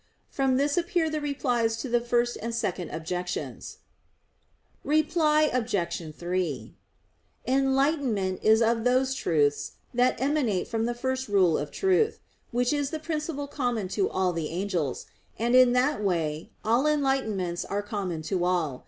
[0.31, 3.77] From this appear the replies to the first and second objections.
[4.83, 6.15] Reply Obj.
[6.17, 6.75] 3:
[7.45, 12.19] Enlightenment is of those truths that emanate from the first rule of truth,
[12.49, 15.05] which is the principle common to all the angels;
[15.37, 18.79] and in that way all enlightenments are common to all.